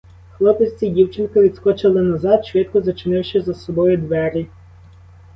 Хлопець 0.31 0.81
і 0.83 0.89
дівчинка 0.89 1.41
відскочили 1.41 2.01
назад, 2.01 2.45
швидко 2.45 2.81
зачинивши 2.81 3.41
за 3.41 3.53
собою 3.53 3.97
двері. 3.97 4.47